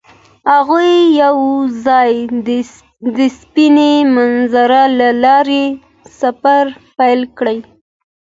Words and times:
هغوی 0.53 0.91
یوځای 1.23 2.11
د 3.17 3.19
سپین 3.39 3.77
منظر 4.15 4.71
له 4.99 5.09
لارې 5.23 5.65
سفر 6.19 6.63
پیل 6.97 7.21
کړ. 7.37 7.45